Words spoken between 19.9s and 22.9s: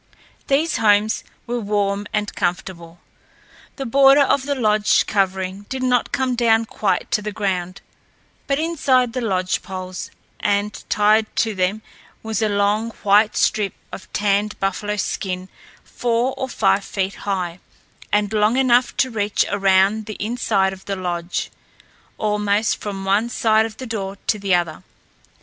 the inside of the lodge, almost